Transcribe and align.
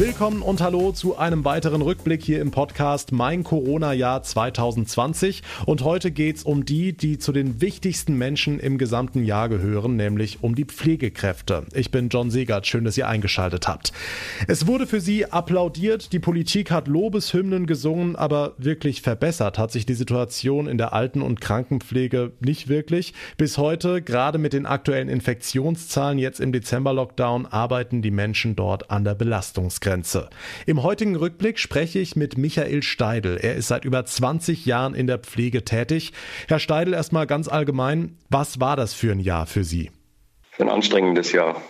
Willkommen 0.00 0.40
und 0.40 0.62
hallo 0.62 0.92
zu 0.92 1.18
einem 1.18 1.44
weiteren 1.44 1.82
Rückblick 1.82 2.22
hier 2.22 2.40
im 2.40 2.52
Podcast 2.52 3.12
Mein 3.12 3.44
Corona-Jahr 3.44 4.22
2020. 4.22 5.42
Und 5.66 5.84
heute 5.84 6.10
geht's 6.10 6.42
um 6.42 6.64
die, 6.64 6.94
die 6.94 7.18
zu 7.18 7.32
den 7.32 7.60
wichtigsten 7.60 8.16
Menschen 8.16 8.58
im 8.60 8.78
gesamten 8.78 9.24
Jahr 9.24 9.50
gehören, 9.50 9.96
nämlich 9.96 10.42
um 10.42 10.54
die 10.54 10.64
Pflegekräfte. 10.64 11.66
Ich 11.74 11.90
bin 11.90 12.08
John 12.08 12.30
Segert, 12.30 12.66
schön, 12.66 12.84
dass 12.84 12.96
ihr 12.96 13.08
eingeschaltet 13.08 13.68
habt. 13.68 13.92
Es 14.48 14.66
wurde 14.66 14.86
für 14.86 15.02
sie 15.02 15.26
applaudiert, 15.26 16.14
die 16.14 16.18
Politik 16.18 16.70
hat 16.70 16.88
Lobeshymnen 16.88 17.66
gesungen, 17.66 18.16
aber 18.16 18.54
wirklich 18.56 19.02
verbessert 19.02 19.58
hat 19.58 19.70
sich 19.70 19.84
die 19.84 19.92
Situation 19.92 20.66
in 20.66 20.78
der 20.78 20.94
Alten- 20.94 21.20
und 21.20 21.42
Krankenpflege 21.42 22.32
nicht 22.40 22.68
wirklich. 22.68 23.12
Bis 23.36 23.58
heute, 23.58 24.00
gerade 24.00 24.38
mit 24.38 24.54
den 24.54 24.64
aktuellen 24.64 25.10
Infektionszahlen 25.10 26.18
jetzt 26.18 26.40
im 26.40 26.52
Dezember-Lockdown, 26.52 27.44
arbeiten 27.44 28.00
die 28.00 28.10
Menschen 28.10 28.56
dort 28.56 28.90
an 28.90 29.04
der 29.04 29.14
Belastungsgrenze. 29.14 29.89
Schmerzgrenze. 29.90 30.30
Im 30.66 30.82
heutigen 30.82 31.16
Rückblick 31.16 31.58
spreche 31.58 31.98
ich 31.98 32.16
mit 32.16 32.38
Michael 32.38 32.82
Steidel. 32.82 33.36
Er 33.36 33.56
ist 33.56 33.68
seit 33.68 33.84
über 33.84 34.04
20 34.04 34.64
Jahren 34.66 34.94
in 34.94 35.06
der 35.06 35.18
Pflege 35.18 35.64
tätig. 35.64 36.12
Herr 36.48 36.58
Steidel, 36.58 36.94
erstmal 36.94 37.26
ganz 37.26 37.48
allgemein, 37.48 38.16
was 38.28 38.60
war 38.60 38.76
das 38.76 38.94
für 38.94 39.10
ein 39.12 39.20
Jahr 39.20 39.46
für 39.46 39.64
Sie? 39.64 39.90
Ein 40.58 40.68
anstrengendes 40.68 41.32
Jahr. 41.32 41.60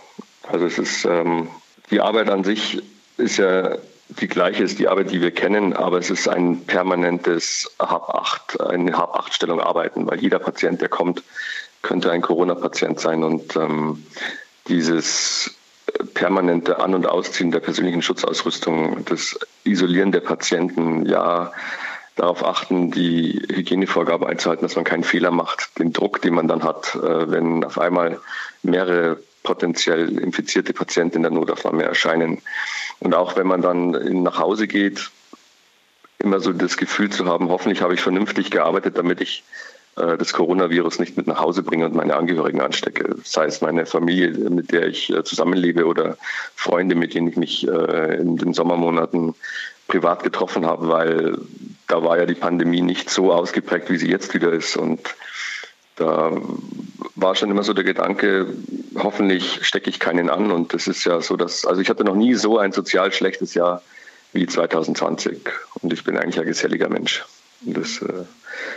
Also 0.47 0.65
es 0.65 0.77
ist 0.77 1.05
ähm, 1.05 1.47
die 1.89 1.99
Arbeit 1.99 2.29
an 2.29 2.43
sich 2.43 2.81
ist 3.17 3.37
ja 3.37 3.77
die 4.19 4.27
gleiche 4.27 4.63
ist 4.63 4.77
die 4.77 4.89
Arbeit, 4.89 5.11
die 5.11 5.21
wir 5.21 5.31
kennen, 5.31 5.71
aber 5.71 5.97
es 5.97 6.09
ist 6.09 6.27
ein 6.27 6.65
permanentes 6.65 7.71
Hab-Acht, 7.79 8.59
eine 8.59 8.91
Hab-Acht-Stellung 8.91 9.61
arbeiten, 9.61 10.05
weil 10.05 10.19
jeder 10.19 10.37
Patient, 10.39 10.81
der 10.81 10.89
kommt, 10.89 11.23
könnte 11.81 12.11
ein 12.11 12.21
Corona-Patient 12.21 12.99
sein 12.99 13.23
und 13.23 13.55
ähm, 13.55 14.05
dieses 14.67 15.55
permanente 16.13 16.79
An- 16.79 16.95
und 16.95 17.07
Ausziehen 17.07 17.51
der 17.51 17.59
persönlichen 17.59 18.01
Schutzausrüstung, 18.01 19.05
das 19.05 19.39
Isolieren 19.63 20.11
der 20.11 20.21
Patienten, 20.21 21.05
ja, 21.05 21.51
darauf 22.15 22.43
achten, 22.43 22.91
die 22.91 23.41
Hygienevorgaben 23.49 24.27
einzuhalten, 24.27 24.63
dass 24.63 24.75
man 24.75 24.85
keinen 24.85 25.03
Fehler 25.03 25.31
macht, 25.31 25.79
den 25.79 25.93
Druck, 25.93 26.21
den 26.21 26.33
man 26.33 26.47
dann 26.47 26.63
hat, 26.63 26.95
äh, 26.95 27.31
wenn 27.31 27.63
auf 27.63 27.79
einmal 27.79 28.19
mehrere 28.63 29.17
potenziell 29.43 30.19
infizierte 30.19 30.73
Patienten 30.73 31.17
in 31.17 31.23
der 31.23 31.31
Notaufnahme 31.31 31.83
erscheinen. 31.83 32.41
Und 32.99 33.15
auch 33.15 33.37
wenn 33.37 33.47
man 33.47 33.61
dann 33.61 33.91
nach 34.23 34.37
Hause 34.37 34.67
geht, 34.67 35.09
immer 36.19 36.39
so 36.39 36.53
das 36.53 36.77
Gefühl 36.77 37.09
zu 37.09 37.25
haben, 37.25 37.49
hoffentlich 37.49 37.81
habe 37.81 37.95
ich 37.95 38.01
vernünftig 38.01 38.51
gearbeitet, 38.51 38.97
damit 38.97 39.21
ich 39.21 39.43
äh, 39.97 40.17
das 40.17 40.33
Coronavirus 40.33 40.99
nicht 40.99 41.17
mit 41.17 41.27
nach 41.27 41.39
Hause 41.39 41.63
bringe 41.63 41.85
und 41.85 41.95
meine 41.95 42.15
Angehörigen 42.15 42.61
anstecke. 42.61 43.15
Sei 43.23 43.45
es 43.45 43.61
meine 43.61 43.85
Familie, 43.85 44.49
mit 44.49 44.71
der 44.71 44.87
ich 44.87 45.11
äh, 45.11 45.23
zusammenlebe 45.23 45.85
oder 45.85 46.17
Freunde, 46.55 46.95
mit 46.95 47.13
denen 47.13 47.27
ich 47.27 47.37
mich 47.37 47.67
äh, 47.67 48.17
in 48.17 48.37
den 48.37 48.53
Sommermonaten 48.53 49.35
privat 49.87 50.23
getroffen 50.23 50.65
habe, 50.65 50.87
weil 50.87 51.37
da 51.87 52.03
war 52.03 52.17
ja 52.17 52.25
die 52.25 52.35
Pandemie 52.35 52.81
nicht 52.81 53.09
so 53.09 53.33
ausgeprägt, 53.33 53.89
wie 53.89 53.97
sie 53.97 54.09
jetzt 54.09 54.33
wieder 54.33 54.53
ist. 54.53 54.77
Und 54.77 55.01
da 55.97 56.31
war 57.15 57.35
schon 57.35 57.51
immer 57.51 57.63
so 57.63 57.73
der 57.73 57.83
Gedanke, 57.83 58.47
hoffentlich 58.97 59.65
stecke 59.65 59.89
ich 59.89 59.99
keinen 59.99 60.29
an. 60.29 60.51
Und 60.51 60.73
das 60.73 60.87
ist 60.87 61.03
ja 61.03 61.19
so, 61.19 61.35
dass, 61.35 61.65
also 61.65 61.81
ich 61.81 61.89
hatte 61.89 62.05
noch 62.05 62.15
nie 62.15 62.35
so 62.35 62.57
ein 62.57 62.71
sozial 62.71 63.11
schlechtes 63.11 63.53
Jahr 63.53 63.81
wie 64.31 64.47
2020. 64.47 65.39
Und 65.81 65.91
ich 65.91 66.05
bin 66.05 66.17
eigentlich 66.17 66.39
ein 66.39 66.47
geselliger 66.47 66.87
Mensch. 66.87 67.25
Das 67.61 68.01
äh, 68.01 68.25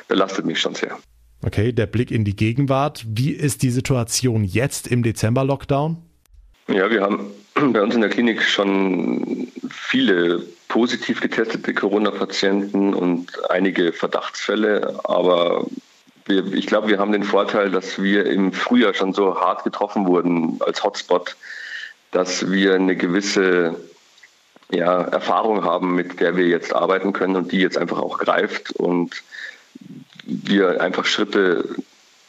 belastet 0.08 0.44
mich 0.44 0.60
schon 0.60 0.74
sehr. 0.74 0.98
Okay, 1.44 1.72
der 1.72 1.86
Blick 1.86 2.10
in 2.10 2.24
die 2.24 2.36
Gegenwart. 2.36 3.04
Wie 3.06 3.30
ist 3.30 3.62
die 3.62 3.70
Situation 3.70 4.44
jetzt 4.44 4.86
im 4.86 5.02
Dezember-Lockdown? 5.02 5.98
Ja, 6.68 6.90
wir 6.90 7.02
haben 7.02 7.30
bei 7.72 7.82
uns 7.82 7.94
in 7.94 8.00
der 8.00 8.10
Klinik 8.10 8.42
schon 8.42 9.48
viele 9.70 10.42
positiv 10.68 11.20
getestete 11.20 11.74
Corona-Patienten 11.74 12.94
und 12.94 13.32
einige 13.50 13.92
Verdachtsfälle, 13.92 14.98
aber 15.04 15.66
wir, 16.26 16.52
ich 16.52 16.66
glaube, 16.66 16.88
wir 16.88 16.98
haben 16.98 17.12
den 17.12 17.22
Vorteil, 17.22 17.70
dass 17.70 18.02
wir 18.02 18.26
im 18.26 18.52
Frühjahr 18.52 18.94
schon 18.94 19.12
so 19.12 19.38
hart 19.38 19.64
getroffen 19.64 20.06
wurden 20.06 20.58
als 20.60 20.82
Hotspot, 20.82 21.36
dass 22.10 22.50
wir 22.50 22.74
eine 22.74 22.96
gewisse 22.96 23.76
ja, 24.74 25.02
Erfahrung 25.02 25.64
haben, 25.64 25.94
mit 25.94 26.20
der 26.20 26.36
wir 26.36 26.46
jetzt 26.46 26.74
arbeiten 26.74 27.12
können 27.12 27.36
und 27.36 27.52
die 27.52 27.60
jetzt 27.60 27.78
einfach 27.78 27.98
auch 27.98 28.18
greift 28.18 28.72
und 28.72 29.22
wir 30.24 30.80
einfach 30.80 31.04
Schritte 31.04 31.64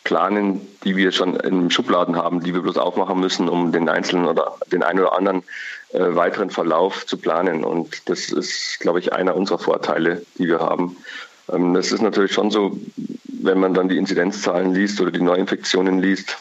planen, 0.04 0.62
die 0.84 0.96
wir 0.96 1.12
schon 1.12 1.36
im 1.36 1.70
Schubladen 1.72 2.16
haben, 2.16 2.42
die 2.42 2.54
wir 2.54 2.62
bloß 2.62 2.78
aufmachen 2.78 3.20
müssen, 3.20 3.50
um 3.50 3.72
den 3.72 3.90
einzelnen 3.90 4.28
oder 4.28 4.56
den 4.72 4.84
einen 4.84 5.00
oder 5.00 5.18
anderen 5.18 5.44
äh, 5.94 6.16
weiteren 6.16 6.52
Verlauf 6.52 7.06
zu 7.06 7.18
planen. 7.18 7.64
Und 7.64 8.08
das 8.08 8.32
ist, 8.32 8.80
glaube 8.80 9.00
ich, 9.00 9.14
einer 9.14 9.36
unserer 9.36 9.60
Vorteile, 9.60 10.22
die 10.38 10.48
wir 10.48 10.60
haben. 10.60 10.98
Ähm, 11.52 11.74
das 11.74 11.92
ist 11.92 12.02
natürlich 12.02 12.34
schon 12.34 12.52
so, 12.52 12.78
wenn 13.26 13.60
man 13.60 13.74
dann 13.74 13.90
die 13.90 13.98
Inzidenzzahlen 13.98 14.74
liest 14.74 15.02
oder 15.02 15.12
die 15.12 15.22
Neuinfektionen 15.22 16.00
liest, 16.00 16.38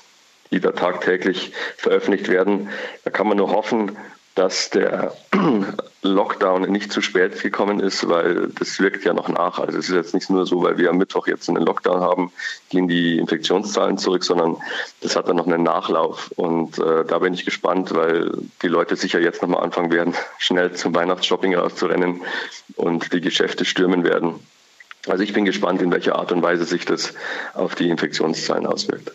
die 0.51 0.61
da 0.61 0.73
tagtäglich 0.73 1.53
veröffentlicht 1.79 2.29
werden, 2.29 2.69
da 3.05 3.11
kann 3.11 3.27
man 3.27 3.39
nur 3.39 3.51
hoffen, 3.51 3.97
dass 4.35 4.71
der 4.71 5.13
Lockdown 6.03 6.63
nicht 6.63 6.93
zu 6.93 7.01
spät 7.01 7.41
gekommen 7.41 7.81
ist, 7.81 8.09
weil 8.09 8.49
das 8.59 8.81
wirkt 8.81 9.05
ja 9.05 9.15
noch 9.15 9.29
nach. 9.29 9.59
Also 9.59 9.79
es 9.79 9.89
ist 9.89 9.95
jetzt 9.95 10.15
nicht 10.15 10.29
nur 10.29 10.45
so, 10.45 10.63
weil 10.63 10.77
wir 10.77 10.91
am 10.91 10.99
Mittwoch 10.99 11.27
jetzt 11.27 11.49
einen 11.49 11.65
Lockdown 11.65 12.01
haben, 12.01 12.33
gehen 12.69 12.89
die 12.89 13.19
Infektionszahlen 13.19 13.97
zurück, 13.97 14.25
sondern 14.25 14.57
das 15.01 15.15
hat 15.15 15.29
dann 15.29 15.37
noch 15.37 15.47
einen 15.47 15.63
Nachlauf. 15.63 16.33
Und 16.37 16.79
äh, 16.79 17.05
da 17.05 17.19
bin 17.21 17.33
ich 17.33 17.45
gespannt, 17.45 17.95
weil 17.95 18.33
die 18.63 18.69
Leute 18.69 18.97
sicher 18.97 19.21
jetzt 19.21 19.41
nochmal 19.41 19.63
anfangen 19.63 19.93
werden, 19.93 20.15
schnell 20.39 20.73
zum 20.75 20.95
Weihnachtsshopping 20.95 21.55
rauszurennen 21.55 22.23
und 22.77 23.13
die 23.13 23.21
Geschäfte 23.21 23.65
stürmen 23.65 24.05
werden. 24.05 24.41
Also 25.07 25.23
ich 25.23 25.33
bin 25.33 25.45
gespannt, 25.45 25.83
in 25.83 25.93
welcher 25.93 26.17
Art 26.17 26.33
und 26.33 26.43
Weise 26.43 26.65
sich 26.65 26.87
das 26.87 27.15
auf 27.53 27.75
die 27.75 27.89
Infektionszahlen 27.89 28.67
auswirkt. 28.67 29.13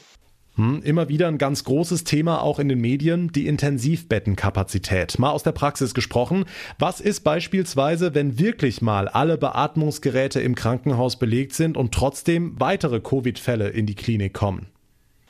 Hm, 0.59 0.81
immer 0.83 1.07
wieder 1.07 1.29
ein 1.29 1.37
ganz 1.37 1.63
großes 1.63 2.03
Thema 2.03 2.41
auch 2.41 2.59
in 2.59 2.67
den 2.67 2.81
Medien, 2.81 3.31
die 3.31 3.47
Intensivbettenkapazität. 3.47 5.17
Mal 5.17 5.29
aus 5.29 5.41
der 5.41 5.53
Praxis 5.53 5.93
gesprochen. 5.93 6.43
Was 6.77 6.99
ist 6.99 7.21
beispielsweise, 7.21 8.13
wenn 8.13 8.39
wirklich 8.39 8.81
mal 8.81 9.07
alle 9.07 9.37
Beatmungsgeräte 9.37 10.41
im 10.41 10.55
Krankenhaus 10.55 11.17
belegt 11.17 11.53
sind 11.53 11.77
und 11.77 11.93
trotzdem 11.93 12.59
weitere 12.59 12.99
Covid-Fälle 12.99 13.69
in 13.69 13.85
die 13.85 13.95
Klinik 13.95 14.33
kommen? 14.33 14.67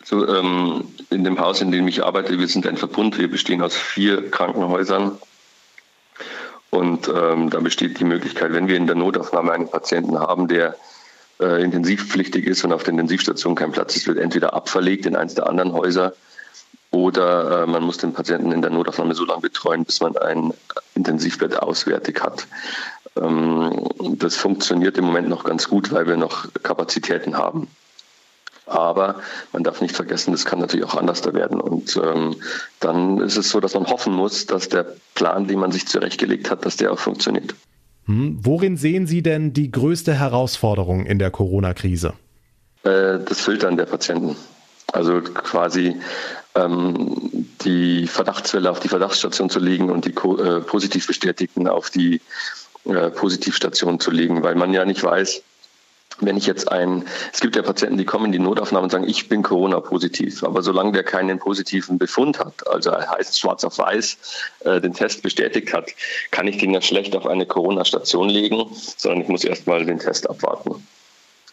So, 0.03 0.27
ähm, 0.27 0.85
in 1.11 1.23
dem 1.23 1.39
Haus, 1.39 1.61
in 1.61 1.69
dem 1.69 1.87
ich 1.87 2.03
arbeite, 2.03 2.39
wir 2.39 2.47
sind 2.47 2.65
ein 2.65 2.77
Verbund. 2.77 3.19
Wir 3.19 3.29
bestehen 3.29 3.61
aus 3.61 3.75
vier 3.75 4.31
Krankenhäusern. 4.31 5.11
Und 6.71 7.07
ähm, 7.07 7.51
da 7.51 7.59
besteht 7.59 7.99
die 7.99 8.03
Möglichkeit, 8.03 8.51
wenn 8.53 8.67
wir 8.67 8.77
in 8.77 8.87
der 8.87 8.95
Notaufnahme 8.95 9.51
einen 9.51 9.69
Patienten 9.69 10.17
haben, 10.17 10.47
der 10.47 10.75
äh, 11.39 11.63
intensivpflichtig 11.63 12.45
ist 12.45 12.63
und 12.63 12.73
auf 12.73 12.83
der 12.83 12.91
Intensivstation 12.91 13.55
kein 13.55 13.71
Platz 13.71 13.95
ist, 13.95 14.07
wird 14.07 14.17
entweder 14.17 14.53
abverlegt 14.53 15.05
in 15.05 15.15
eins 15.15 15.35
der 15.35 15.47
anderen 15.47 15.73
Häuser 15.73 16.13
oder 16.91 17.63
äh, 17.63 17.65
man 17.67 17.83
muss 17.83 17.97
den 17.97 18.13
Patienten 18.13 18.51
in 18.51 18.61
der 18.61 18.71
Notaufnahme 18.71 19.13
so 19.13 19.25
lange 19.25 19.41
betreuen, 19.41 19.85
bis 19.85 20.01
man 20.01 20.17
ein 20.17 20.53
Intensivbett 20.95 21.55
auswärtig 21.55 22.21
hat. 22.21 22.47
Ähm, 23.15 23.87
das 24.17 24.35
funktioniert 24.35 24.97
im 24.97 25.05
Moment 25.05 25.29
noch 25.29 25.43
ganz 25.43 25.67
gut, 25.67 25.91
weil 25.91 26.07
wir 26.07 26.17
noch 26.17 26.47
Kapazitäten 26.63 27.37
haben. 27.37 27.67
Aber 28.65 29.15
man 29.51 29.63
darf 29.63 29.81
nicht 29.81 29.95
vergessen, 29.95 30.31
das 30.31 30.45
kann 30.45 30.59
natürlich 30.59 30.85
auch 30.85 30.95
anders 30.95 31.21
da 31.21 31.33
werden. 31.33 31.59
Und 31.59 31.99
ähm, 32.03 32.35
dann 32.79 33.19
ist 33.19 33.37
es 33.37 33.49
so, 33.49 33.59
dass 33.59 33.73
man 33.73 33.87
hoffen 33.87 34.13
muss, 34.13 34.45
dass 34.45 34.69
der 34.69 34.85
Plan, 35.15 35.47
den 35.47 35.59
man 35.59 35.71
sich 35.71 35.87
zurechtgelegt 35.87 36.51
hat, 36.51 36.65
dass 36.65 36.77
der 36.77 36.91
auch 36.91 36.99
funktioniert. 36.99 37.55
Hm, 38.05 38.39
worin 38.41 38.77
sehen 38.77 39.07
Sie 39.07 39.21
denn 39.21 39.53
die 39.53 39.71
größte 39.71 40.13
Herausforderung 40.13 41.05
in 41.05 41.19
der 41.19 41.31
Corona-Krise? 41.31 42.13
Äh, 42.83 43.19
das 43.19 43.41
Filtern 43.41 43.77
der 43.77 43.85
Patienten. 43.85 44.35
Also 44.91 45.21
quasi 45.21 45.95
ähm, 46.55 47.47
die 47.61 48.07
Verdachtsfälle 48.07 48.71
auf 48.71 48.79
die 48.79 48.87
Verdachtsstation 48.87 49.49
zu 49.49 49.59
legen 49.59 49.89
und 49.89 50.05
die 50.05 50.11
äh, 50.11 50.61
positiv 50.61 51.05
Bestätigten 51.05 51.67
auf 51.67 51.89
die 51.89 52.21
äh, 52.85 53.09
Positivstation 53.09 53.99
zu 53.99 54.11
legen, 54.11 54.41
weil 54.41 54.55
man 54.55 54.73
ja 54.73 54.85
nicht 54.85 55.03
weiß, 55.03 55.43
wenn 56.21 56.37
ich 56.37 56.45
jetzt 56.45 56.71
ein, 56.71 57.05
es 57.33 57.39
gibt 57.39 57.55
ja 57.55 57.61
Patienten, 57.61 57.97
die 57.97 58.05
kommen 58.05 58.25
in 58.25 58.31
die 58.31 58.39
Notaufnahme 58.39 58.83
und 58.83 58.89
sagen, 58.89 59.07
ich 59.07 59.29
bin 59.29 59.43
Corona-positiv. 59.43 60.43
Aber 60.43 60.61
solange 60.61 60.91
der 60.91 61.03
keinen 61.03 61.39
positiven 61.39 61.97
Befund 61.97 62.39
hat, 62.39 62.67
also 62.67 62.91
heißt 62.91 63.39
schwarz 63.39 63.63
auf 63.63 63.77
weiß, 63.77 64.17
äh, 64.61 64.81
den 64.81 64.93
Test 64.93 65.21
bestätigt 65.21 65.73
hat, 65.73 65.91
kann 66.31 66.47
ich 66.47 66.57
den 66.57 66.73
ja 66.73 66.81
schlecht 66.81 67.15
auf 67.15 67.25
eine 67.25 67.45
Corona-Station 67.45 68.29
legen, 68.29 68.65
sondern 68.97 69.21
ich 69.21 69.27
muss 69.27 69.43
erstmal 69.43 69.85
den 69.85 69.99
Test 69.99 70.29
abwarten. 70.29 70.85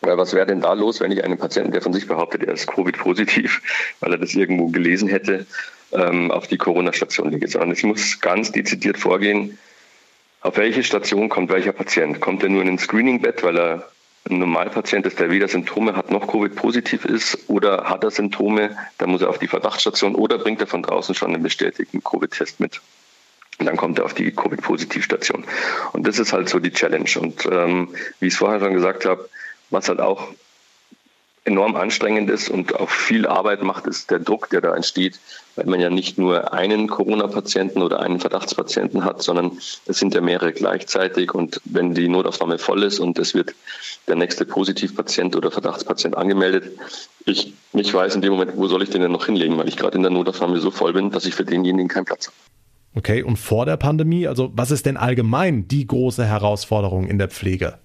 Weil 0.02 0.18
was 0.18 0.34
wäre 0.34 0.46
denn 0.46 0.60
da 0.60 0.74
los, 0.74 1.00
wenn 1.00 1.10
ich 1.10 1.24
einen 1.24 1.38
Patienten, 1.38 1.72
der 1.72 1.82
von 1.82 1.92
sich 1.92 2.06
behauptet, 2.06 2.44
er 2.44 2.54
ist 2.54 2.66
Covid-positiv, 2.66 3.62
weil 4.00 4.12
er 4.12 4.18
das 4.18 4.34
irgendwo 4.34 4.68
gelesen 4.68 5.08
hätte, 5.08 5.46
ähm, 5.92 6.30
auf 6.30 6.46
die 6.46 6.58
Corona-Station 6.58 7.30
lege? 7.30 7.48
Sondern 7.48 7.72
ich 7.72 7.82
muss 7.82 8.20
ganz 8.20 8.52
dezidiert 8.52 8.98
vorgehen, 8.98 9.58
auf 10.42 10.56
welche 10.58 10.84
Station 10.84 11.28
kommt 11.28 11.50
welcher 11.50 11.72
Patient? 11.72 12.20
Kommt 12.20 12.42
er 12.42 12.50
nur 12.50 12.62
in 12.62 12.68
ein 12.68 12.78
Screening-Bett, 12.78 13.42
weil 13.42 13.58
er 13.58 13.88
ein 14.30 14.38
Normalpatient 14.38 15.06
ist, 15.06 15.18
der 15.18 15.30
weder 15.30 15.48
Symptome 15.48 15.96
hat 15.96 16.10
noch 16.10 16.26
Covid-positiv 16.26 17.04
ist 17.04 17.38
oder 17.48 17.84
hat 17.84 18.04
er 18.04 18.10
Symptome, 18.10 18.76
dann 18.98 19.10
muss 19.10 19.22
er 19.22 19.30
auf 19.30 19.38
die 19.38 19.48
Verdachtsstation 19.48 20.14
oder 20.14 20.38
bringt 20.38 20.60
er 20.60 20.66
von 20.66 20.82
draußen 20.82 21.14
schon 21.14 21.34
einen 21.34 21.42
bestätigten 21.42 22.02
Covid-Test 22.02 22.60
mit. 22.60 22.80
Und 23.58 23.66
dann 23.66 23.76
kommt 23.76 23.98
er 23.98 24.04
auf 24.04 24.14
die 24.14 24.32
Covid-Positivstation. 24.32 25.44
Und 25.92 26.06
das 26.06 26.18
ist 26.18 26.32
halt 26.32 26.48
so 26.48 26.58
die 26.58 26.72
Challenge. 26.72 27.08
Und 27.18 27.46
ähm, 27.50 27.88
wie 28.20 28.26
ich 28.26 28.34
es 28.34 28.38
vorher 28.38 28.60
schon 28.60 28.74
gesagt 28.74 29.06
habe, 29.06 29.28
was 29.70 29.88
halt 29.88 30.00
auch 30.00 30.28
enorm 31.46 31.76
anstrengend 31.76 32.28
ist 32.28 32.48
und 32.48 32.74
auch 32.74 32.90
viel 32.90 33.26
Arbeit 33.26 33.62
macht, 33.62 33.86
ist 33.86 34.10
der 34.10 34.18
Druck, 34.18 34.50
der 34.50 34.60
da 34.60 34.74
entsteht, 34.74 35.20
weil 35.54 35.66
man 35.66 35.80
ja 35.80 35.88
nicht 35.90 36.18
nur 36.18 36.52
einen 36.52 36.88
Corona-Patienten 36.88 37.82
oder 37.82 38.00
einen 38.00 38.18
Verdachtspatienten 38.18 39.04
hat, 39.04 39.22
sondern 39.22 39.52
es 39.86 39.98
sind 39.98 40.12
ja 40.12 40.20
mehrere 40.20 40.52
gleichzeitig. 40.52 41.34
Und 41.34 41.60
wenn 41.64 41.94
die 41.94 42.08
Notaufnahme 42.08 42.58
voll 42.58 42.82
ist 42.82 42.98
und 42.98 43.18
es 43.18 43.32
wird 43.34 43.54
der 44.08 44.16
nächste 44.16 44.44
Positivpatient 44.44 45.36
oder 45.36 45.52
Verdachtspatient 45.52 46.16
angemeldet, 46.16 46.78
ich 47.24 47.54
mich 47.72 47.94
weiß 47.94 48.16
in 48.16 48.22
dem 48.22 48.32
Moment, 48.32 48.52
wo 48.56 48.66
soll 48.66 48.82
ich 48.82 48.90
den 48.90 49.02
denn 49.02 49.12
noch 49.12 49.26
hinlegen, 49.26 49.56
weil 49.56 49.68
ich 49.68 49.76
gerade 49.76 49.96
in 49.96 50.02
der 50.02 50.10
Notaufnahme 50.10 50.58
so 50.58 50.72
voll 50.72 50.92
bin, 50.92 51.10
dass 51.10 51.26
ich 51.26 51.34
für 51.34 51.44
denjenigen 51.44 51.88
keinen 51.88 52.06
Platz 52.06 52.26
habe. 52.26 52.36
Okay, 52.96 53.22
und 53.22 53.36
vor 53.36 53.66
der 53.66 53.76
Pandemie, 53.76 54.26
also 54.26 54.50
was 54.54 54.70
ist 54.70 54.86
denn 54.86 54.96
allgemein 54.96 55.68
die 55.68 55.86
große 55.86 56.24
Herausforderung 56.24 57.06
in 57.06 57.18
der 57.18 57.28
Pflege? 57.28 57.78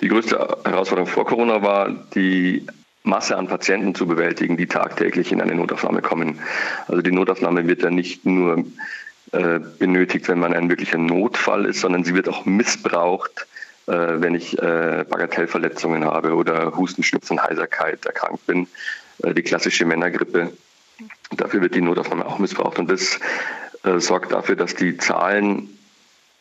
Die 0.00 0.08
größte 0.08 0.36
Herausforderung 0.64 1.10
vor 1.10 1.26
Corona 1.26 1.62
war, 1.62 1.90
die 2.14 2.64
Masse 3.02 3.36
an 3.36 3.48
Patienten 3.48 3.94
zu 3.94 4.06
bewältigen, 4.06 4.56
die 4.56 4.66
tagtäglich 4.66 5.32
in 5.32 5.40
eine 5.40 5.54
Notaufnahme 5.54 6.02
kommen. 6.02 6.38
Also 6.86 7.02
die 7.02 7.10
Notaufnahme 7.10 7.66
wird 7.66 7.82
ja 7.82 7.90
nicht 7.90 8.24
nur 8.24 8.64
äh, 9.32 9.58
benötigt, 9.78 10.28
wenn 10.28 10.38
man 10.38 10.52
ein 10.52 10.68
wirklicher 10.68 10.98
Notfall 10.98 11.64
ist, 11.64 11.80
sondern 11.80 12.04
sie 12.04 12.14
wird 12.14 12.28
auch 12.28 12.44
missbraucht, 12.44 13.46
äh, 13.86 13.92
wenn 13.92 14.34
ich 14.34 14.56
äh, 14.58 15.04
Bagatellverletzungen 15.08 16.04
habe 16.04 16.34
oder 16.34 16.76
Husten, 16.76 17.02
Schnupfen, 17.02 17.42
Heiserkeit 17.42 18.06
erkrankt 18.06 18.46
bin. 18.46 18.68
Die 19.20 19.42
klassische 19.42 19.84
Männergrippe. 19.84 20.52
Dafür 21.32 21.60
wird 21.60 21.74
die 21.74 21.80
Notaufnahme 21.80 22.24
auch 22.24 22.38
missbraucht. 22.38 22.78
Und 22.78 22.88
das 22.88 23.18
sorgt 23.96 24.30
dafür, 24.30 24.54
dass 24.54 24.76
die 24.76 24.96
Zahlen 24.96 25.76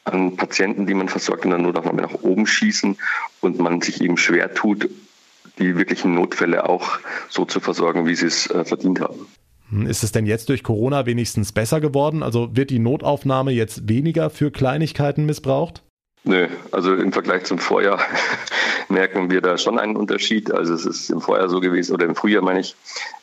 an 0.07 0.37
Patienten, 0.37 0.85
die 0.85 0.93
man 0.93 1.09
versorgt 1.09 1.43
in 1.43 1.49
der 1.49 1.59
Notaufnahme 1.59 2.03
nach 2.03 2.13
oben 2.21 2.47
schießen 2.47 2.97
und 3.47 3.59
man 3.59 3.81
sich 3.81 4.01
eben 4.01 4.17
schwer 4.17 4.53
tut, 4.53 4.89
die 5.57 5.75
wirklichen 5.75 6.13
Notfälle 6.13 6.69
auch 6.69 6.99
so 7.29 7.45
zu 7.45 7.59
versorgen, 7.59 8.05
wie 8.05 8.15
sie 8.15 8.27
es 8.27 8.47
äh, 8.51 8.63
verdient 8.63 9.01
haben. 9.01 9.25
Ist 9.87 10.03
es 10.03 10.11
denn 10.11 10.25
jetzt 10.25 10.49
durch 10.49 10.63
Corona 10.63 11.05
wenigstens 11.05 11.51
besser 11.51 11.81
geworden? 11.81 12.23
Also 12.23 12.55
wird 12.55 12.69
die 12.69 12.79
Notaufnahme 12.79 13.51
jetzt 13.51 13.89
weniger 13.89 14.29
für 14.29 14.51
Kleinigkeiten 14.51 15.25
missbraucht? 15.25 15.83
Nö, 16.23 16.47
also 16.71 16.93
im 16.93 17.11
Vergleich 17.11 17.43
zum 17.45 17.57
Vorjahr 17.57 17.99
merken 18.89 19.29
wir 19.29 19.41
da 19.41 19.57
schon 19.57 19.79
einen 19.79 19.95
Unterschied. 19.95 20.51
Also 20.51 20.73
es 20.73 20.85
ist 20.85 21.09
im 21.09 21.21
Vorjahr 21.21 21.49
so 21.49 21.59
gewesen, 21.59 21.93
oder 21.93 22.05
im 22.05 22.15
Frühjahr 22.15 22.43
meine 22.43 22.61
ich, 22.61 22.75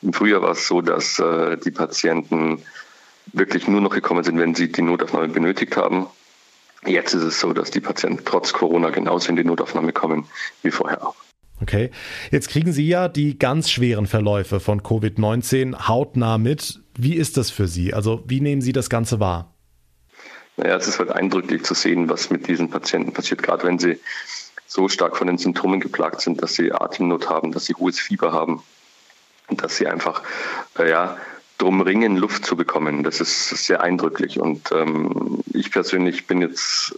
im 0.02 0.12
Frühjahr 0.12 0.42
war 0.42 0.52
es 0.52 0.66
so, 0.66 0.80
dass 0.80 1.18
äh, 1.18 1.56
die 1.58 1.70
Patienten 1.70 2.62
wirklich 3.32 3.66
nur 3.66 3.80
noch 3.80 3.94
gekommen 3.94 4.24
sind, 4.24 4.38
wenn 4.38 4.54
sie 4.54 4.70
die 4.70 4.82
Notaufnahme 4.82 5.28
benötigt 5.28 5.76
haben. 5.76 6.06
Jetzt 6.86 7.14
ist 7.14 7.22
es 7.22 7.40
so, 7.40 7.52
dass 7.52 7.70
die 7.70 7.80
Patienten 7.80 8.24
trotz 8.24 8.52
Corona 8.52 8.90
genauso 8.90 9.28
in 9.30 9.36
die 9.36 9.44
Notaufnahme 9.44 9.92
kommen 9.92 10.26
wie 10.62 10.70
vorher 10.70 11.06
auch. 11.06 11.16
Okay, 11.62 11.90
jetzt 12.30 12.48
kriegen 12.48 12.72
Sie 12.72 12.86
ja 12.86 13.08
die 13.08 13.38
ganz 13.38 13.70
schweren 13.70 14.06
Verläufe 14.06 14.60
von 14.60 14.82
Covid-19 14.82 15.88
hautnah 15.88 16.36
mit. 16.36 16.80
Wie 16.96 17.14
ist 17.14 17.36
das 17.36 17.50
für 17.50 17.68
Sie? 17.68 17.94
Also 17.94 18.22
wie 18.26 18.40
nehmen 18.40 18.60
Sie 18.60 18.72
das 18.72 18.90
Ganze 18.90 19.20
wahr? 19.20 19.54
Naja, 20.56 20.76
es 20.76 20.86
ist 20.88 20.98
halt 20.98 21.10
eindrücklich 21.10 21.62
zu 21.62 21.74
sehen, 21.74 22.08
was 22.08 22.30
mit 22.30 22.48
diesen 22.48 22.70
Patienten 22.70 23.12
passiert, 23.12 23.42
gerade 23.42 23.64
wenn 23.64 23.78
sie 23.78 23.98
so 24.66 24.88
stark 24.88 25.16
von 25.16 25.26
den 25.26 25.38
Symptomen 25.38 25.80
geplagt 25.80 26.20
sind, 26.20 26.42
dass 26.42 26.54
sie 26.54 26.72
Atemnot 26.72 27.28
haben, 27.28 27.52
dass 27.52 27.64
sie 27.64 27.74
hohes 27.74 27.98
Fieber 27.98 28.32
haben 28.32 28.62
dass 29.50 29.76
sie 29.76 29.86
einfach, 29.86 30.22
äh, 30.78 30.90
ja, 30.90 31.16
drum 31.64 31.80
ringen, 31.80 32.16
Luft 32.16 32.44
zu 32.44 32.56
bekommen. 32.56 33.02
Das 33.02 33.22
ist 33.22 33.48
sehr 33.48 33.82
eindrücklich. 33.82 34.38
Und 34.38 34.70
ähm, 34.70 35.42
ich 35.54 35.72
persönlich 35.72 36.26
bin 36.26 36.42
jetzt 36.42 36.94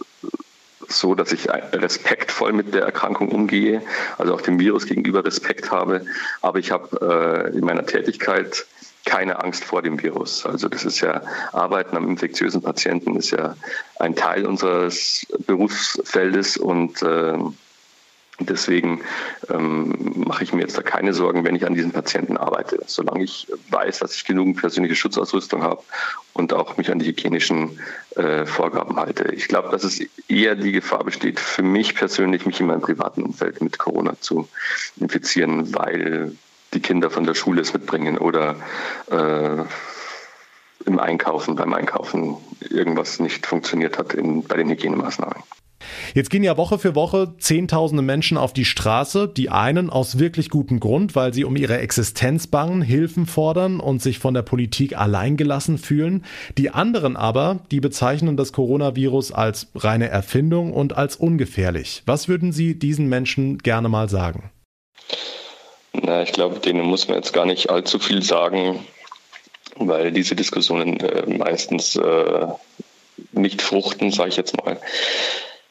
so, 0.89 1.15
dass 1.15 1.31
ich 1.31 1.47
respektvoll 1.49 2.51
mit 2.51 2.73
der 2.73 2.83
Erkrankung 2.83 3.29
umgehe, 3.29 3.81
also 4.17 4.33
auch 4.33 4.41
dem 4.41 4.59
Virus 4.59 4.85
gegenüber 4.85 5.23
Respekt 5.23 5.71
habe. 5.71 6.05
Aber 6.41 6.59
ich 6.59 6.71
habe 6.71 7.49
äh, 7.53 7.57
in 7.57 7.63
meiner 7.63 7.85
Tätigkeit 7.85 8.65
keine 9.05 9.41
Angst 9.41 9.63
vor 9.63 9.81
dem 9.81 10.03
Virus. 10.03 10.45
Also 10.45 10.67
das 10.67 10.83
ist 10.83 10.99
ja 10.99 11.21
Arbeiten 11.53 11.95
am 11.95 12.05
infektiösen 12.09 12.61
Patienten 12.61 13.15
ist 13.15 13.31
ja 13.31 13.55
ein 13.99 14.15
Teil 14.17 14.45
unseres 14.45 15.25
Berufsfeldes 15.45 16.57
und 16.57 17.01
äh, 17.03 17.37
Deswegen 18.39 19.01
ähm, 19.49 19.95
mache 20.15 20.43
ich 20.43 20.53
mir 20.53 20.61
jetzt 20.61 20.77
da 20.77 20.83
keine 20.83 21.13
Sorgen, 21.13 21.43
wenn 21.43 21.55
ich 21.55 21.65
an 21.65 21.73
diesen 21.73 21.91
Patienten 21.91 22.37
arbeite. 22.37 22.79
Solange 22.85 23.23
ich 23.23 23.47
weiß, 23.71 23.99
dass 23.99 24.15
ich 24.15 24.25
genügend 24.25 24.57
persönliche 24.57 24.95
Schutzausrüstung 24.95 25.63
habe 25.63 25.81
und 26.33 26.53
auch 26.53 26.77
mich 26.77 26.91
an 26.91 26.99
die 26.99 27.07
hygienischen 27.07 27.79
äh, 28.15 28.45
Vorgaben 28.45 28.95
halte. 28.97 29.33
Ich 29.33 29.47
glaube, 29.47 29.69
dass 29.69 29.83
es 29.83 30.01
eher 30.27 30.55
die 30.55 30.71
Gefahr 30.71 31.03
besteht, 31.03 31.39
für 31.39 31.63
mich 31.63 31.95
persönlich, 31.95 32.45
mich 32.45 32.59
in 32.59 32.67
meinem 32.67 32.81
privaten 32.81 33.23
Umfeld 33.23 33.59
mit 33.61 33.79
Corona 33.79 34.13
zu 34.19 34.47
infizieren, 34.97 35.73
weil 35.73 36.33
die 36.73 36.79
Kinder 36.79 37.09
von 37.09 37.25
der 37.25 37.33
Schule 37.33 37.61
es 37.61 37.73
mitbringen 37.73 38.19
oder 38.19 38.55
äh, 39.09 39.63
im 40.85 40.99
Einkaufen, 40.99 41.55
beim 41.55 41.73
Einkaufen 41.73 42.37
irgendwas 42.69 43.19
nicht 43.19 43.47
funktioniert 43.47 43.97
hat 43.97 44.13
in, 44.13 44.43
bei 44.43 44.57
den 44.57 44.69
Hygienemaßnahmen. 44.69 45.41
Jetzt 46.13 46.29
gehen 46.29 46.43
ja 46.43 46.57
Woche 46.57 46.79
für 46.79 46.95
Woche 46.95 47.33
Zehntausende 47.37 48.03
Menschen 48.03 48.37
auf 48.37 48.53
die 48.53 48.65
Straße, 48.65 49.27
die 49.27 49.49
einen 49.49 49.89
aus 49.89 50.19
wirklich 50.19 50.49
gutem 50.49 50.79
Grund, 50.79 51.15
weil 51.15 51.33
sie 51.33 51.45
um 51.45 51.55
ihre 51.55 51.77
Existenz 51.79 52.47
bangen, 52.47 52.81
Hilfen 52.81 53.25
fordern 53.25 53.79
und 53.79 54.01
sich 54.01 54.19
von 54.19 54.33
der 54.33 54.41
Politik 54.41 54.97
alleingelassen 54.97 55.77
fühlen. 55.77 56.25
Die 56.57 56.69
anderen 56.69 57.15
aber, 57.15 57.59
die 57.71 57.79
bezeichnen 57.79 58.37
das 58.37 58.53
Coronavirus 58.53 59.31
als 59.31 59.67
reine 59.75 60.09
Erfindung 60.09 60.73
und 60.73 60.97
als 60.97 61.15
ungefährlich. 61.15 62.03
Was 62.05 62.27
würden 62.27 62.51
Sie 62.51 62.77
diesen 62.77 63.07
Menschen 63.07 63.57
gerne 63.59 63.89
mal 63.89 64.09
sagen? 64.09 64.51
Na, 65.93 66.21
ich 66.21 66.31
glaube, 66.31 66.59
denen 66.59 66.81
muss 66.81 67.07
man 67.07 67.17
jetzt 67.17 67.33
gar 67.33 67.45
nicht 67.45 67.69
allzu 67.69 67.99
viel 67.99 68.21
sagen, 68.21 68.85
weil 69.75 70.11
diese 70.11 70.35
Diskussionen 70.35 70.99
äh, 70.99 71.25
meistens 71.27 71.95
äh, 71.95 72.47
nicht 73.31 73.61
fruchten, 73.61 74.11
sage 74.11 74.29
ich 74.29 74.37
jetzt 74.37 74.55
mal. 74.63 74.79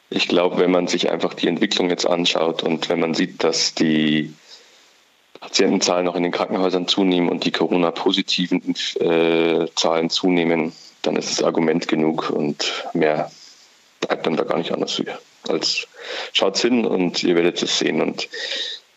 Ich 0.09 0.29
glaube, 0.29 0.59
wenn 0.59 0.71
man 0.71 0.87
sich 0.87 1.11
einfach 1.11 1.35
die 1.35 1.49
Entwicklung 1.49 1.91
jetzt 1.91 2.07
anschaut 2.07 2.63
und 2.63 2.89
wenn 2.89 3.01
man 3.01 3.15
sieht, 3.15 3.43
dass 3.43 3.75
die 3.75 4.33
Patientenzahlen 5.41 6.07
auch 6.09 6.15
in 6.15 6.23
den 6.23 6.33
Krankenhäusern 6.33 6.89
zunehmen 6.89 7.29
und 7.29 7.45
die 7.45 7.51
Corona-positiven 7.51 8.75
äh, 9.01 9.67
Zahlen 9.75 10.11
zunehmen, 10.11 10.73
dann 11.03 11.17
ist 11.17 11.31
es 11.31 11.43
Argument 11.43 11.89
genug 11.89 12.31
und 12.31 12.85
mehr 12.95 13.31
bleibt 14.01 14.27
dann 14.27 14.37
da 14.37 14.45
gar 14.45 14.59
nicht 14.59 14.73
anders 14.73 14.95
für. 14.95 15.19
Als 15.49 15.87
schaut's 16.33 16.63
hin 16.63 16.85
und 16.85 17.23
ihr 17.23 17.35
werdet 17.35 17.63
es 17.63 17.79
sehen. 17.79 18.01
Und 18.01 18.29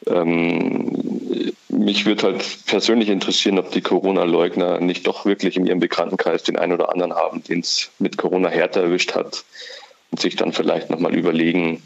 ähm, 0.08 1.54
mich 1.70 2.06
würde 2.06 2.24
halt 2.24 2.66
persönlich 2.66 3.10
interessieren, 3.10 3.60
ob 3.60 3.72
die 3.72 3.82
Corona-Leugner 3.82 4.80
nicht 4.80 5.08
doch 5.08 5.25
wirklich 5.25 5.58
in 5.58 5.66
ihrem 5.66 5.80
Bekanntenkreis 5.80 6.44
den 6.44 6.58
einen 6.58 6.74
oder 6.74 6.92
anderen 6.92 7.13
haben, 7.13 7.44
den 7.44 7.60
es 7.60 7.92
mit 8.00 8.18
Corona 8.18 8.50
härter 8.50 8.84
erwischt 8.84 9.16
hat 9.16 9.44
und 10.12 10.20
sich 10.20 10.36
dann 10.36 10.54
vielleicht 10.54 10.89
nochmal 10.89 11.16
überlegen, 11.16 11.84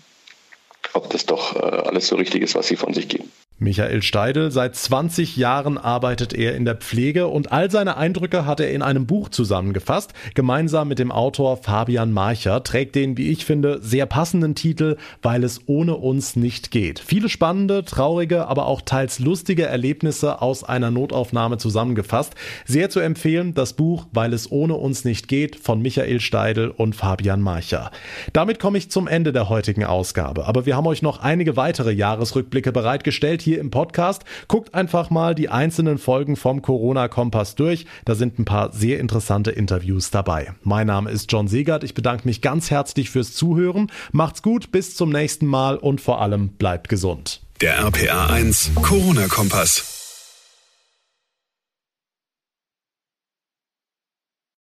ob 0.93 1.09
das 1.09 1.25
doch 1.25 1.55
äh, 1.55 1.59
alles 1.59 2.07
so 2.07 2.15
richtig 2.15 2.41
ist, 2.43 2.55
was 2.55 2.67
sie 2.67 2.75
von 2.75 2.93
sich 2.93 3.07
geben. 3.07 3.31
Michael 3.63 4.01
Steidel, 4.03 4.51
seit 4.51 4.75
20 4.75 5.37
Jahren 5.37 5.77
arbeitet 5.77 6.33
er 6.33 6.55
in 6.55 6.65
der 6.65 6.75
Pflege 6.75 7.27
und 7.27 7.51
all 7.51 7.71
seine 7.71 7.97
Eindrücke 7.97 8.45
hat 8.45 8.59
er 8.59 8.71
in 8.71 8.81
einem 8.81 9.07
Buch 9.07 9.29
zusammengefasst. 9.29 10.13
Gemeinsam 10.35 10.89
mit 10.89 10.99
dem 10.99 11.11
Autor 11.11 11.57
Fabian 11.57 12.11
Marcher 12.11 12.63
trägt 12.63 12.95
den, 12.95 13.17
wie 13.17 13.31
ich 13.31 13.45
finde, 13.45 13.79
sehr 13.81 14.05
passenden 14.05 14.53
Titel, 14.53 14.97
weil 15.21 15.43
es 15.43 15.61
ohne 15.65 15.95
uns 15.95 16.35
nicht 16.35 16.71
geht. 16.71 16.99
Viele 16.99 17.29
spannende, 17.29 17.85
traurige, 17.85 18.47
aber 18.47 18.67
auch 18.67 18.81
teils 18.81 19.19
lustige 19.19 19.65
Erlebnisse 19.65 20.41
aus 20.41 20.63
einer 20.63 20.91
Notaufnahme 20.91 21.57
zusammengefasst. 21.57 22.35
Sehr 22.65 22.89
zu 22.89 22.99
empfehlen, 22.99 23.53
das 23.53 23.73
Buch 23.73 24.07
Weil 24.11 24.33
es 24.33 24.51
ohne 24.51 24.75
uns 24.75 25.05
nicht 25.05 25.27
geht 25.27 25.55
von 25.55 25.81
Michael 25.81 26.19
Steidel 26.19 26.69
und 26.69 26.95
Fabian 26.95 27.41
Marcher. 27.41 27.91
Damit 28.33 28.59
komme 28.59 28.77
ich 28.77 28.91
zum 28.91 29.07
Ende 29.07 29.31
der 29.31 29.49
heutigen 29.49 29.85
Ausgabe, 29.85 30.45
aber 30.45 30.65
wir 30.65 30.75
haben 30.75 30.87
euch 30.87 31.01
noch 31.01 31.21
einige 31.21 31.55
weitere 31.55 31.91
Jahresrückblicke 31.91 32.71
bereitgestellt 32.71 33.41
hier 33.53 33.61
im 33.61 33.69
Podcast. 33.69 34.23
Guckt 34.47 34.73
einfach 34.73 35.11
mal 35.11 35.35
die 35.35 35.49
einzelnen 35.49 35.99
Folgen 35.99 36.35
vom 36.35 36.61
Corona-Kompass 36.61 37.55
durch. 37.55 37.85
Da 38.05 38.15
sind 38.15 38.39
ein 38.39 38.45
paar 38.45 38.73
sehr 38.73 38.99
interessante 38.99 39.51
Interviews 39.51 40.09
dabei. 40.09 40.53
Mein 40.63 40.87
Name 40.87 41.11
ist 41.11 41.31
John 41.31 41.47
Segert. 41.47 41.83
Ich 41.83 41.93
bedanke 41.93 42.27
mich 42.27 42.41
ganz 42.41 42.71
herzlich 42.71 43.11
fürs 43.11 43.33
Zuhören. 43.33 43.91
Macht's 44.11 44.41
gut, 44.41 44.71
bis 44.71 44.95
zum 44.95 45.11
nächsten 45.11 45.45
Mal 45.45 45.77
und 45.77 46.01
vor 46.01 46.21
allem 46.21 46.49
bleibt 46.49 46.89
gesund. 46.89 47.41
Der 47.61 47.77
RPA 47.77 48.27
1 48.27 48.71
Corona-Kompass. 48.81 50.02